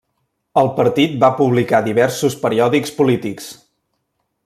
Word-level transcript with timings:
El 0.61 0.69
partit 0.77 1.13
va 1.25 1.29
publicar 1.41 1.83
diversos 1.89 2.39
periòdics 2.47 2.97
polítics. 3.03 3.55